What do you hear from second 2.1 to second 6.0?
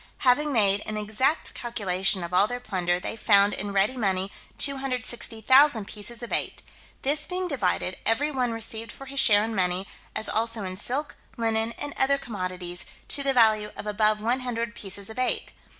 of all their plunder, they found in ready money 260,000